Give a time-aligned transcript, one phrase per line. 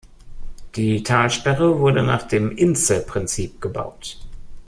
[0.77, 4.17] Die Talsperre wurde nach dem Intze-Prinzip gebaut.